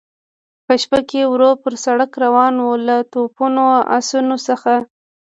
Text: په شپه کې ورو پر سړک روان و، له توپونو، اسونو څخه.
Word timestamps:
په 0.65 0.73
شپه 0.81 0.99
کې 1.09 1.21
ورو 1.31 1.49
پر 1.63 1.73
سړک 1.83 2.11
روان 2.23 2.53
و، 2.65 2.69
له 2.87 2.95
توپونو، 3.11 3.65
اسونو 3.97 4.35
څخه. 4.47 4.73